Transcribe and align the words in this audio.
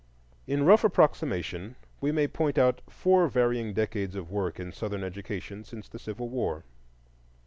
In 0.47 0.65
rough 0.65 0.83
approximation 0.83 1.75
we 1.99 2.11
may 2.11 2.27
point 2.27 2.57
out 2.57 2.81
four 2.89 3.27
varying 3.27 3.71
decades 3.75 4.15
of 4.15 4.31
work 4.31 4.59
in 4.59 4.71
Southern 4.71 5.03
education 5.03 5.63
since 5.63 5.87
the 5.87 5.99
Civil 5.99 6.27
War. 6.27 6.63